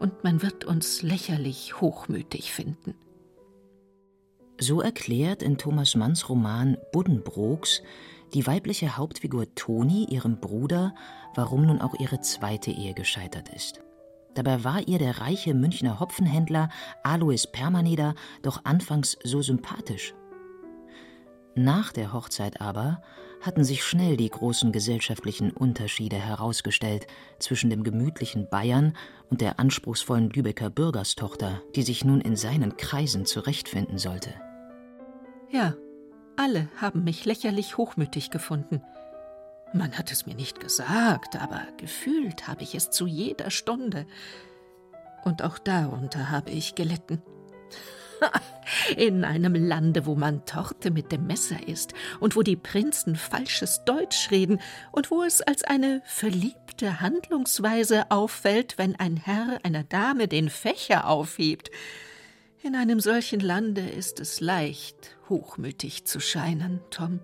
und 0.00 0.23
man 0.23 0.42
wird 0.42 0.64
uns 0.64 1.02
lächerlich 1.02 1.80
hochmütig 1.80 2.52
finden. 2.52 2.95
So 4.61 4.80
erklärt 4.80 5.42
in 5.42 5.59
Thomas 5.59 5.95
Manns 5.95 6.28
Roman 6.28 6.76
Buddenbrooks 6.92 7.83
Die 8.35 8.47
weibliche 8.47 8.97
Hauptfigur 8.97 9.54
Toni, 9.54 10.04
ihrem 10.04 10.38
Bruder, 10.38 10.95
warum 11.35 11.66
nun 11.66 11.80
auch 11.80 11.99
ihre 11.99 12.21
zweite 12.21 12.71
Ehe 12.71 12.95
gescheitert 12.95 13.49
ist. 13.49 13.80
Dabei 14.35 14.62
war 14.62 14.87
ihr 14.87 14.99
der 14.99 15.21
reiche 15.21 15.54
Münchner 15.54 15.99
Hopfenhändler 15.99 16.68
Alois 17.02 17.47
Permaneder 17.50 18.14
doch 18.42 18.64
anfangs 18.64 19.18
so 19.25 19.42
sympathisch. 19.42 20.14
Nach 21.58 21.92
der 21.92 22.12
Hochzeit 22.12 22.60
aber 22.60 23.02
hatten 23.40 23.64
sich 23.64 23.82
schnell 23.82 24.16
die 24.16 24.30
großen 24.30 24.70
gesellschaftlichen 24.70 25.50
Unterschiede 25.50 26.14
herausgestellt 26.14 27.08
zwischen 27.40 27.68
dem 27.68 27.82
gemütlichen 27.82 28.48
Bayern 28.48 28.96
und 29.28 29.40
der 29.40 29.58
anspruchsvollen 29.58 30.30
Lübecker 30.30 30.70
Bürgerstochter, 30.70 31.60
die 31.74 31.82
sich 31.82 32.04
nun 32.04 32.20
in 32.20 32.36
seinen 32.36 32.76
Kreisen 32.76 33.26
zurechtfinden 33.26 33.98
sollte. 33.98 34.32
Ja, 35.50 35.74
alle 36.36 36.68
haben 36.76 37.02
mich 37.02 37.24
lächerlich 37.24 37.76
hochmütig 37.76 38.30
gefunden. 38.30 38.80
Man 39.74 39.98
hat 39.98 40.12
es 40.12 40.26
mir 40.26 40.36
nicht 40.36 40.60
gesagt, 40.60 41.34
aber 41.34 41.62
gefühlt 41.76 42.46
habe 42.46 42.62
ich 42.62 42.76
es 42.76 42.90
zu 42.90 43.08
jeder 43.08 43.50
Stunde. 43.50 44.06
Und 45.24 45.42
auch 45.42 45.58
darunter 45.58 46.30
habe 46.30 46.52
ich 46.52 46.76
gelitten. 46.76 47.20
In 48.96 49.25
einem 49.25 49.54
Lande, 49.54 50.06
wo 50.06 50.14
man 50.14 50.44
Torte 50.44 50.90
mit 50.90 51.12
dem 51.12 51.26
Messer 51.26 51.66
isst 51.66 51.94
und 52.20 52.37
wo 52.37 52.42
die 52.42 52.56
Prinzen 52.56 53.16
falsches 53.16 53.84
Deutsch 53.84 54.30
reden 54.30 54.60
und 54.92 55.10
wo 55.10 55.22
es 55.22 55.40
als 55.40 55.64
eine 55.64 56.02
verliebte 56.04 57.00
Handlungsweise 57.00 58.10
auffällt, 58.10 58.78
wenn 58.78 58.96
ein 58.96 59.16
Herr 59.16 59.58
einer 59.62 59.84
Dame 59.84 60.28
den 60.28 60.50
Fächer 60.50 61.08
aufhebt. 61.08 61.70
In 62.62 62.75
einem 62.75 63.00
solchen 63.00 63.40
Lande 63.40 63.82
ist 63.82 64.20
es 64.20 64.40
leicht, 64.40 65.16
hochmütig 65.28 66.04
zu 66.04 66.20
scheinen, 66.20 66.80
Tom. 66.90 67.20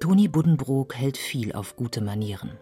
Toni 0.00 0.28
Buddenbrook 0.28 0.94
hält 0.94 1.16
viel 1.16 1.52
auf 1.52 1.76
gute 1.76 2.00
Manieren. 2.00 2.58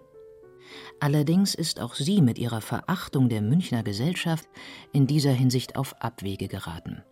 Allerdings 1.00 1.54
ist 1.54 1.80
auch 1.80 1.94
sie 1.94 2.20
mit 2.22 2.38
ihrer 2.38 2.60
Verachtung 2.60 3.28
der 3.28 3.42
Münchner 3.42 3.82
Gesellschaft 3.82 4.48
in 4.92 5.06
dieser 5.06 5.32
Hinsicht 5.32 5.76
auf 5.76 6.00
Abwege 6.00 6.48
geraten. 6.48 7.02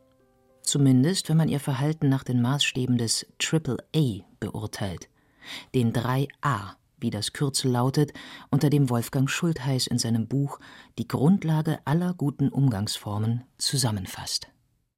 Zumindest, 0.62 1.28
wenn 1.28 1.37
man 1.37 1.49
ihr 1.49 1.61
Verhalten 1.61 2.09
nach 2.09 2.25
den 2.25 2.40
Maßstäben 2.40 2.97
des 2.97 3.26
Triple 3.38 3.78
A 3.95 4.23
beurteilt, 4.38 5.09
den 5.75 5.92
3a, 5.92 6.76
wie 6.99 7.11
das 7.11 7.33
Kürzel 7.33 7.73
lautet, 7.73 8.12
unter 8.50 8.71
dem 8.71 8.88
Wolfgang 8.88 9.28
Schultheiß 9.28 9.88
in 9.88 9.99
seinem 9.99 10.28
Buch 10.28 10.61
Die 10.99 11.09
Grundlage 11.09 11.81
aller 11.85 12.14
guten 12.14 12.49
Umgangsformen 12.49 13.42
zusammenfasst. 13.59 14.49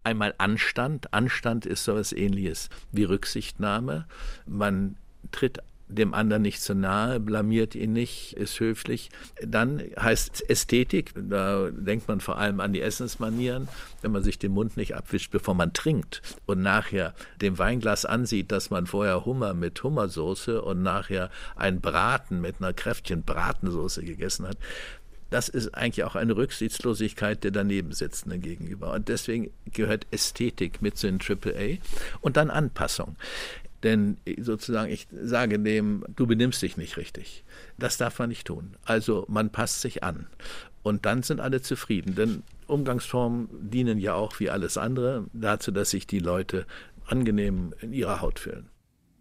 Einmal 0.04 0.34
Anstand. 0.36 1.14
Anstand 1.14 1.64
ist 1.64 1.84
so 1.84 1.92
etwas 1.92 2.12
ähnliches 2.12 2.68
wie 2.92 3.04
Rücksichtnahme. 3.04 4.06
Man 4.46 4.96
tritt 5.32 5.60
dem 5.88 6.14
anderen 6.14 6.42
nicht 6.42 6.62
zu 6.62 6.74
nahe, 6.74 7.20
blamiert 7.20 7.74
ihn 7.74 7.92
nicht, 7.92 8.32
ist 8.34 8.58
höflich. 8.58 9.10
Dann 9.42 9.82
heißt 9.98 10.48
Ästhetik, 10.48 11.12
da 11.14 11.70
denkt 11.70 12.08
man 12.08 12.20
vor 12.20 12.38
allem 12.38 12.60
an 12.60 12.72
die 12.72 12.80
Essensmanieren, 12.80 13.68
wenn 14.02 14.12
man 14.12 14.22
sich 14.22 14.38
den 14.38 14.52
Mund 14.52 14.76
nicht 14.76 14.94
abwischt, 14.94 15.30
bevor 15.30 15.54
man 15.54 15.72
trinkt 15.72 16.22
und 16.46 16.62
nachher 16.62 17.14
dem 17.40 17.58
Weinglas 17.58 18.04
ansieht, 18.04 18.50
dass 18.50 18.70
man 18.70 18.86
vorher 18.86 19.24
Hummer 19.24 19.54
mit 19.54 19.82
Hummersoße 19.82 20.62
und 20.62 20.82
nachher 20.82 21.30
ein 21.56 21.80
Braten 21.80 22.40
mit 22.40 22.56
einer 22.58 22.72
kräftigen 22.72 23.22
Bratensoße 23.22 24.02
gegessen 24.04 24.48
hat. 24.48 24.56
Das 25.30 25.48
ist 25.48 25.74
eigentlich 25.74 26.04
auch 26.04 26.14
eine 26.14 26.36
Rücksichtslosigkeit 26.36 27.42
der 27.42 27.50
Danebensitzenden 27.50 28.40
gegenüber. 28.40 28.92
Und 28.92 29.08
deswegen 29.08 29.50
gehört 29.72 30.06
Ästhetik 30.12 30.80
mit 30.80 30.96
zu 30.96 31.08
den 31.08 31.18
AAA 31.20 31.78
und 32.20 32.36
dann 32.36 32.50
Anpassung. 32.50 33.16
Denn 33.84 34.16
sozusagen, 34.40 34.90
ich 34.90 35.06
sage 35.12 35.58
dem, 35.60 36.04
du 36.16 36.26
benimmst 36.26 36.62
dich 36.62 36.76
nicht 36.78 36.96
richtig. 36.96 37.44
Das 37.78 37.98
darf 37.98 38.18
man 38.18 38.30
nicht 38.30 38.46
tun. 38.46 38.76
Also 38.84 39.26
man 39.28 39.50
passt 39.50 39.82
sich 39.82 40.02
an. 40.02 40.26
Und 40.82 41.04
dann 41.06 41.22
sind 41.22 41.40
alle 41.40 41.60
zufrieden. 41.60 42.14
Denn 42.14 42.42
Umgangsformen 42.66 43.48
dienen 43.70 43.98
ja 43.98 44.14
auch 44.14 44.40
wie 44.40 44.48
alles 44.48 44.78
andere 44.78 45.26
dazu, 45.34 45.70
dass 45.70 45.90
sich 45.90 46.06
die 46.06 46.18
Leute 46.18 46.66
angenehm 47.06 47.74
in 47.80 47.92
ihrer 47.92 48.22
Haut 48.22 48.38
fühlen. 48.38 48.70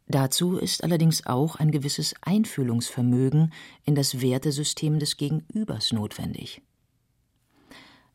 Dazu 0.08 0.58
ist 0.58 0.84
allerdings 0.84 1.25
auch 1.25 1.58
ein 1.58 1.72
gewisses 1.72 2.13
Einfühlungsvermögen 2.22 3.53
in 3.84 3.96
das 3.96 4.22
Wertesystem 4.22 5.00
des 5.00 5.17
Gegenübers 5.17 5.91
notwendig. 5.91 6.62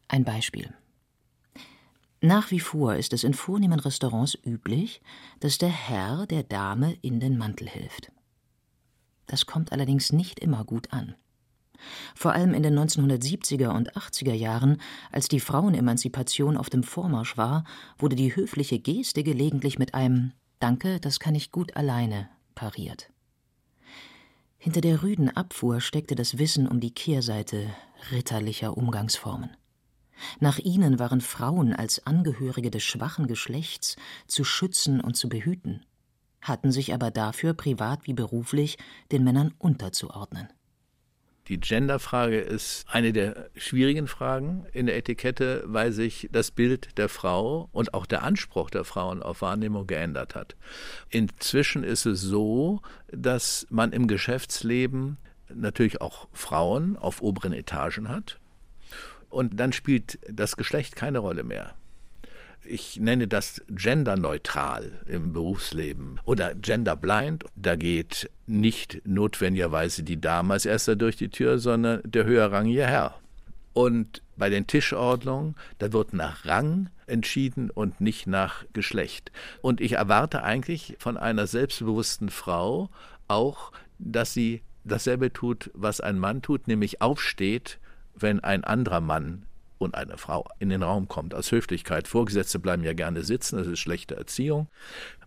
Ein 0.07 0.25
Beispiel. 0.25 0.73
Nach 2.21 2.51
wie 2.51 2.61
vor 2.61 2.97
ist 2.97 3.13
es 3.13 3.23
in 3.23 3.35
vornehmen 3.35 3.79
Restaurants 3.79 4.37
üblich, 4.45 5.01
dass 5.39 5.59
der 5.59 5.69
Herr 5.69 6.27
der 6.27 6.43
Dame 6.43 6.97
in 7.01 7.21
den 7.21 7.39
Mantel 7.39 7.69
hilft. 7.69 8.11
Das 9.27 9.47
kommt 9.47 9.73
allerdings 9.73 10.13
nicht 10.13 10.41
immer 10.41 10.65
gut 10.65 10.93
an. 10.93 11.15
Vor 12.17 12.33
allem 12.33 12.55
in 12.55 12.65
den 12.65 12.77
1970er 12.77 13.69
und 13.69 13.95
80er 13.95 14.33
Jahren, 14.33 14.81
als 15.13 15.29
die 15.29 15.39
Frauenemanzipation 15.39 16.57
auf 16.57 16.71
dem 16.71 16.83
Vormarsch 16.83 17.37
war, 17.37 17.63
wurde 17.99 18.17
die 18.17 18.35
höfliche 18.35 18.81
Geste 18.81 19.23
gelegentlich 19.23 19.79
mit 19.79 19.95
einem 19.95 20.33
Danke, 20.59 20.99
das 20.99 21.21
kann 21.21 21.37
ich 21.37 21.53
gut 21.53 21.77
alleine 21.77 22.29
pariert. 22.57 23.13
Hinter 24.57 24.81
der 24.81 25.05
rüden 25.05 25.31
Abfuhr 25.31 25.81
steckte 25.81 26.17
das 26.17 26.39
Wissen 26.39 26.67
um 26.67 26.81
die 26.81 26.93
Kehrseite 26.93 27.69
ritterlicher 28.11 28.77
Umgangsformen. 28.77 29.51
Nach 30.41 30.59
ihnen 30.59 30.99
waren 30.99 31.21
Frauen 31.21 31.73
als 31.73 32.07
Angehörige 32.07 32.71
des 32.71 32.83
schwachen 32.83 33.27
Geschlechts 33.27 33.97
zu 34.27 34.45
schützen 34.45 35.01
und 35.01 35.17
zu 35.17 35.29
behüten, 35.29 35.85
hatten 36.41 36.73
sich 36.73 36.95
aber 36.95 37.11
dafür 37.11 37.55
privat 37.55 38.07
wie 38.07 38.15
beruflich 38.15 38.79
den 39.13 39.25
Männern 39.25 39.55
unterzuordnen. 39.59 40.49
Die 41.49 41.59
Genderfrage 41.59 42.39
ist 42.41 42.85
eine 42.91 43.15
der 43.15 43.49
schwierigen 43.57 44.07
Fragen 44.07 44.67
in 44.75 44.85
der 44.85 44.99
Etikette, 44.99 45.65
weil 45.67 45.93
sich 45.93 46.29
das 46.31 46.51
Bild 46.51 46.99
der 46.99 47.09
Frau 47.09 47.71
und 47.73 47.95
auch 47.95 48.05
der 48.05 48.23
Anspruch 48.23 48.69
der 48.69 48.85
Frauen 48.85 49.23
auf 49.23 49.41
Wahrnehmung 49.41 49.87
geändert 49.87 50.35
hat. 50.35 50.57
Inzwischen 51.09 51.85
ist 51.85 52.05
es 52.05 52.21
so, 52.21 52.83
dass 53.11 53.67
man 53.71 53.93
im 53.93 54.09
Geschäftsleben 54.09 55.17
natürlich 55.49 56.03
auch 56.03 56.29
Frauen 56.33 56.99
auf 56.99 57.23
oberen 57.23 57.55
Etagen 57.55 58.11
hat, 58.11 58.39
und 59.31 59.59
dann 59.59 59.73
spielt 59.73 60.19
das 60.29 60.57
Geschlecht 60.57 60.97
keine 60.97 61.19
Rolle 61.19 61.45
mehr. 61.45 61.75
Ich 62.65 62.99
nenne 63.01 63.29
das 63.29 63.63
genderneutral 63.69 64.93
im 65.07 65.33
Berufsleben 65.33 66.21
oder 66.25 66.55
genderblind. 66.55 67.45
Da 67.57 67.77
geht 67.77 68.31
nicht 68.47 69.01
notwendigerweise 69.07 70.03
die 70.03 70.21
Dame 70.21 70.55
als 70.55 70.67
erster 70.67 70.97
durch 70.97 71.17
die 71.17 71.31
Tür, 71.31 71.59
sondern 71.59 72.03
der 72.05 72.25
höherrangige 72.25 72.87
Herr. 72.87 73.15
Und 73.73 74.23
bei 74.37 74.51
den 74.51 74.67
Tischordnungen, 74.67 75.55
da 75.79 75.93
wird 75.93 76.13
nach 76.13 76.45
Rang 76.45 76.91
entschieden 77.07 77.71
und 77.71 78.01
nicht 78.01 78.27
nach 78.27 78.65
Geschlecht. 78.73 79.33
Und 79.63 79.81
ich 79.81 79.93
erwarte 79.93 80.43
eigentlich 80.43 80.97
von 80.99 81.17
einer 81.17 81.47
selbstbewussten 81.47 82.29
Frau 82.29 82.91
auch, 83.29 83.73
dass 83.99 84.35
sie 84.35 84.63
dasselbe 84.85 85.33
tut, 85.33 85.71
was 85.75 86.01
ein 86.01 86.19
Mann 86.19 86.43
tut, 86.43 86.67
nämlich 86.67 87.01
aufsteht 87.01 87.79
wenn 88.21 88.41
ein 88.41 88.65
anderer 88.65 89.01
Mann 89.01 89.47
und 89.79 89.95
eine 89.95 90.19
Frau 90.19 90.45
in 90.59 90.69
den 90.69 90.83
Raum 90.83 91.09
kommt, 91.09 91.35
aus 91.35 91.53
Höflichkeit. 91.53 92.09
Vorgesetzte 92.09 92.59
bleiben 92.59 92.83
ja 92.83 92.93
gerne 92.93 93.23
sitzen, 93.23 93.59
das 93.59 93.67
ist 93.67 93.79
schlechte 93.79 94.17
Erziehung. 94.17 94.69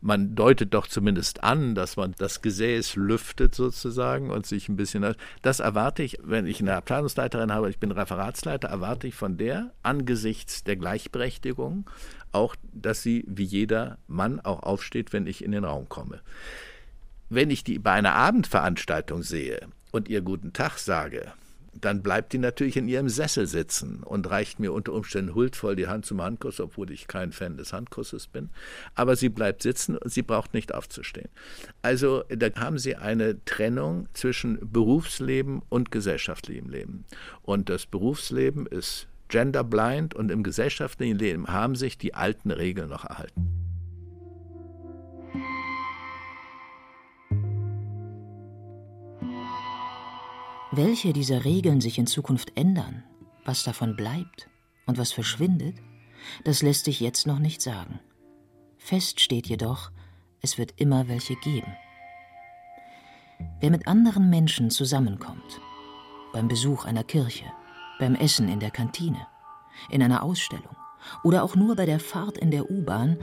Man 0.02 0.36
deutet 0.36 0.74
doch 0.74 0.88
zumindest 0.88 1.44
an, 1.44 1.74
dass 1.74 1.96
man 1.96 2.14
das 2.18 2.42
Gesäß 2.42 2.96
lüftet 2.96 3.56
sozusagen 3.56 4.30
und 4.30 4.46
sich 4.46 4.68
ein 4.68 4.76
bisschen. 4.76 5.16
Das 5.42 5.60
erwarte 5.60 6.04
ich, 6.04 6.18
wenn 6.22 6.46
ich 6.46 6.60
eine 6.60 6.76
Abteilungsleiterin 6.76 7.52
habe, 7.52 7.70
ich 7.70 7.80
bin 7.80 7.92
Referatsleiter, 7.92 8.68
erwarte 8.68 9.08
ich 9.08 9.16
von 9.16 9.38
der 9.38 9.72
angesichts 9.84 10.64
der 10.64 10.76
Gleichberechtigung 10.76 11.90
auch, 12.32 12.56
dass 12.74 13.04
sie 13.04 13.24
wie 13.28 13.44
jeder 13.44 13.98
Mann 14.08 14.40
auch 14.40 14.64
aufsteht, 14.64 15.14
wenn 15.14 15.28
ich 15.28 15.44
in 15.44 15.52
den 15.52 15.66
Raum 15.66 15.90
komme. 15.90 16.22
Wenn 17.30 17.50
ich 17.50 17.64
die 17.64 17.80
bei 17.80 17.92
einer 17.92 18.16
Abendveranstaltung 18.16 19.24
sehe 19.24 19.68
und 19.92 20.10
ihr 20.10 20.22
guten 20.22 20.52
Tag 20.52 20.78
sage, 20.78 21.32
dann 21.74 22.04
bleibt 22.04 22.34
die 22.34 22.38
natürlich 22.38 22.76
in 22.76 22.88
ihrem 22.88 23.08
Sessel 23.08 23.48
sitzen 23.48 24.04
und 24.04 24.30
reicht 24.30 24.60
mir 24.60 24.74
unter 24.74 24.94
Umständen 24.94 25.34
huldvoll 25.34 25.76
die 25.76 25.88
Hand 25.88 26.06
zum 26.06 26.22
Handkuss, 26.22 26.60
obwohl 26.60 26.92
ich 26.92 27.08
kein 27.08 27.32
Fan 27.32 27.58
des 27.58 27.72
Handkusses 27.72 28.28
bin. 28.28 28.50
Aber 28.94 29.16
sie 29.16 29.30
bleibt 29.30 29.64
sitzen 29.64 29.98
und 29.98 30.12
sie 30.12 30.22
braucht 30.22 30.54
nicht 30.54 30.74
aufzustehen. 30.74 31.30
Also 31.82 32.24
da 32.30 32.48
haben 32.56 32.78
Sie 32.78 32.96
eine 32.96 33.44
Trennung 33.46 34.08
zwischen 34.14 34.60
Berufsleben 34.62 35.62
und 35.70 35.92
gesellschaftlichem 35.92 36.70
Leben. 36.70 37.06
Und 37.42 37.70
das 37.70 37.86
Berufsleben 37.86 38.66
ist 38.66 39.08
genderblind 39.30 40.14
und 40.14 40.30
im 40.30 40.44
gesellschaftlichen 40.44 41.18
Leben 41.18 41.48
haben 41.48 41.76
sich 41.76 41.98
die 41.98 42.14
alten 42.14 42.52
Regeln 42.52 42.90
noch 42.90 43.06
erhalten. 43.06 43.71
Welche 50.74 51.12
dieser 51.12 51.44
Regeln 51.44 51.82
sich 51.82 51.98
in 51.98 52.08
Zukunft 52.08 52.54
ändern, 52.56 53.04
was 53.44 53.66
davon 53.66 53.98
bleibt 53.98 54.48
und 54.86 54.98
was 54.98 55.12
verschwindet, 55.12 55.76
das 56.46 56.62
lässt 56.62 56.86
sich 56.86 57.02
jetzt 57.02 57.28
noch 57.28 57.40
nicht 57.40 57.62
sagen. 57.62 58.00
Fest 58.78 59.20
steht 59.20 59.48
jedoch, 59.48 59.92
es 60.40 60.58
wird 60.58 60.76
immer 60.78 61.10
welche 61.10 61.36
geben. 61.36 61.76
Wer 63.60 63.70
mit 63.70 63.86
anderen 63.86 64.30
Menschen 64.30 64.70
zusammenkommt, 64.70 65.60
beim 66.32 66.48
Besuch 66.48 66.86
einer 66.86 67.04
Kirche, 67.04 67.52
beim 68.00 68.16
Essen 68.16 68.48
in 68.48 68.62
der 68.62 68.72
Kantine, 68.72 69.28
in 69.90 70.02
einer 70.02 70.24
Ausstellung 70.24 70.78
oder 71.26 71.44
auch 71.44 71.58
nur 71.58 71.76
bei 71.76 71.86
der 71.86 72.00
Fahrt 72.00 72.38
in 72.38 72.50
der 72.50 72.72
U-Bahn, 72.72 73.18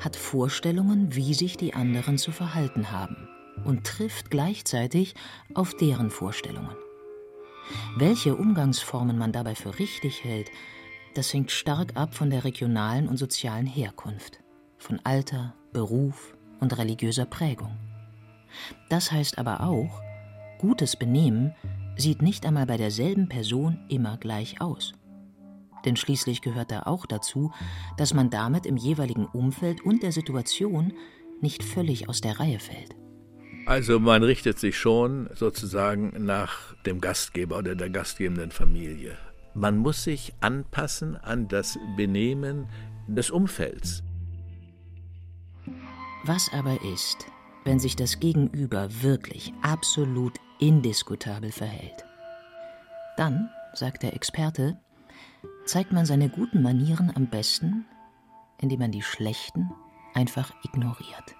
hat 0.00 0.16
Vorstellungen, 0.16 1.14
wie 1.14 1.32
sich 1.32 1.56
die 1.56 1.72
anderen 1.72 2.18
zu 2.18 2.30
verhalten 2.30 2.90
haben 2.90 3.26
und 3.64 3.86
trifft 3.86 4.30
gleichzeitig 4.30 5.14
auf 5.54 5.74
deren 5.74 6.10
Vorstellungen. 6.10 6.76
Welche 7.96 8.36
Umgangsformen 8.36 9.18
man 9.18 9.32
dabei 9.32 9.54
für 9.54 9.78
richtig 9.78 10.24
hält, 10.24 10.50
das 11.14 11.32
hängt 11.32 11.50
stark 11.50 11.96
ab 11.96 12.14
von 12.14 12.30
der 12.30 12.44
regionalen 12.44 13.08
und 13.08 13.16
sozialen 13.16 13.66
Herkunft, 13.66 14.40
von 14.78 15.00
Alter, 15.04 15.54
Beruf 15.72 16.36
und 16.60 16.76
religiöser 16.78 17.26
Prägung. 17.26 17.76
Das 18.88 19.10
heißt 19.12 19.38
aber 19.38 19.62
auch, 19.62 20.00
gutes 20.58 20.96
Benehmen 20.96 21.54
sieht 21.96 22.22
nicht 22.22 22.46
einmal 22.46 22.66
bei 22.66 22.76
derselben 22.76 23.28
Person 23.28 23.78
immer 23.88 24.16
gleich 24.16 24.60
aus. 24.60 24.92
Denn 25.84 25.96
schließlich 25.96 26.42
gehört 26.42 26.70
da 26.70 26.82
auch 26.82 27.06
dazu, 27.06 27.52
dass 27.96 28.14
man 28.14 28.30
damit 28.30 28.66
im 28.66 28.76
jeweiligen 28.76 29.26
Umfeld 29.26 29.80
und 29.82 30.02
der 30.02 30.12
Situation 30.12 30.92
nicht 31.40 31.64
völlig 31.64 32.08
aus 32.08 32.20
der 32.20 32.38
Reihe 32.38 32.58
fällt. 32.58 32.99
Also 33.70 34.00
man 34.00 34.24
richtet 34.24 34.58
sich 34.58 34.76
schon 34.76 35.30
sozusagen 35.32 36.12
nach 36.24 36.74
dem 36.86 37.00
Gastgeber 37.00 37.56
oder 37.56 37.76
der 37.76 37.88
gastgebenden 37.88 38.50
Familie. 38.50 39.16
Man 39.54 39.78
muss 39.78 40.02
sich 40.02 40.34
anpassen 40.40 41.14
an 41.14 41.46
das 41.46 41.78
Benehmen 41.96 42.66
des 43.06 43.30
Umfelds. 43.30 44.02
Was 46.24 46.50
aber 46.52 46.82
ist, 46.92 47.26
wenn 47.64 47.78
sich 47.78 47.94
das 47.94 48.18
Gegenüber 48.18 48.88
wirklich 49.02 49.52
absolut 49.62 50.32
indiskutabel 50.58 51.52
verhält? 51.52 52.04
Dann, 53.16 53.50
sagt 53.72 54.02
der 54.02 54.14
Experte, 54.14 54.80
zeigt 55.64 55.92
man 55.92 56.06
seine 56.06 56.28
guten 56.28 56.60
Manieren 56.62 57.12
am 57.14 57.28
besten, 57.28 57.84
indem 58.60 58.80
man 58.80 58.90
die 58.90 59.02
schlechten 59.02 59.70
einfach 60.12 60.52
ignoriert 60.64 61.36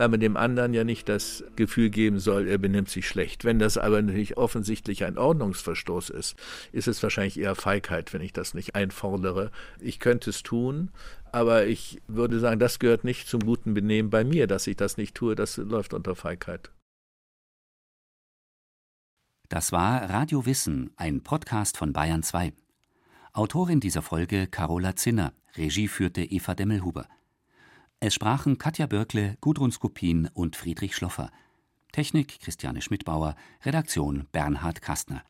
weil 0.00 0.08
man 0.08 0.20
dem 0.20 0.38
anderen 0.38 0.72
ja 0.72 0.82
nicht 0.82 1.10
das 1.10 1.44
Gefühl 1.56 1.90
geben 1.90 2.20
soll, 2.20 2.48
er 2.48 2.56
benimmt 2.56 2.88
sich 2.88 3.06
schlecht. 3.06 3.44
Wenn 3.44 3.58
das 3.58 3.76
aber 3.76 4.00
natürlich 4.00 4.38
offensichtlich 4.38 5.04
ein 5.04 5.18
Ordnungsverstoß 5.18 6.08
ist, 6.08 6.36
ist 6.72 6.88
es 6.88 7.02
wahrscheinlich 7.02 7.38
eher 7.38 7.54
Feigheit, 7.54 8.14
wenn 8.14 8.22
ich 8.22 8.32
das 8.32 8.54
nicht 8.54 8.74
einfordere. 8.74 9.50
Ich 9.78 10.00
könnte 10.00 10.30
es 10.30 10.42
tun, 10.42 10.88
aber 11.32 11.66
ich 11.66 12.00
würde 12.08 12.40
sagen, 12.40 12.58
das 12.58 12.78
gehört 12.78 13.04
nicht 13.04 13.28
zum 13.28 13.40
guten 13.40 13.74
Benehmen 13.74 14.08
bei 14.08 14.24
mir, 14.24 14.46
dass 14.46 14.66
ich 14.66 14.76
das 14.76 14.96
nicht 14.96 15.14
tue, 15.14 15.34
das 15.34 15.58
läuft 15.58 15.92
unter 15.92 16.16
Feigheit. 16.16 16.70
Das 19.50 19.70
war 19.70 20.08
Radio 20.08 20.46
Wissen, 20.46 20.92
ein 20.96 21.22
Podcast 21.22 21.76
von 21.76 21.92
Bayern 21.92 22.22
2. 22.22 22.54
Autorin 23.34 23.80
dieser 23.80 24.00
Folge 24.00 24.46
Carola 24.46 24.96
Zinner, 24.96 25.34
Regie 25.58 25.88
führte 25.88 26.22
Eva 26.22 26.54
Demmelhuber. 26.54 27.06
Es 28.02 28.14
sprachen 28.14 28.56
Katja 28.56 28.86
Börkle, 28.86 29.36
Gudrun 29.42 29.72
Skupin 29.72 30.30
und 30.32 30.56
Friedrich 30.56 30.96
Schloffer. 30.96 31.30
Technik 31.92 32.40
Christiane 32.40 32.80
Schmidbauer, 32.80 33.36
Redaktion 33.62 34.26
Bernhard 34.32 34.80
Kastner. 34.80 35.22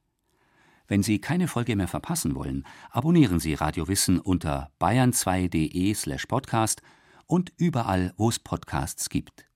Wenn 0.87 1.03
Sie 1.03 1.21
keine 1.21 1.49
Folge 1.49 1.75
mehr 1.75 1.89
verpassen 1.89 2.37
wollen, 2.37 2.65
abonnieren 2.91 3.41
Sie 3.41 3.55
Radio 3.55 3.89
Wissen 3.89 4.21
unter 4.21 4.71
bayern2.de/podcast 4.81 6.81
und 7.27 7.53
überall, 7.57 8.15
wo 8.17 8.29
es 8.29 8.39
Podcasts 8.39 9.09
gibt. 9.09 9.50